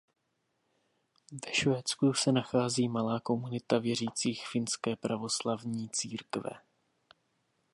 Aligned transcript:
Ve 1.45 1.53
Švédsku 1.53 2.13
se 2.13 2.31
nachází 2.31 2.87
malá 2.87 3.19
komunita 3.19 3.79
věřících 3.79 4.47
finské 4.47 4.95
pravoslavní 4.95 5.89
církve. 5.89 6.49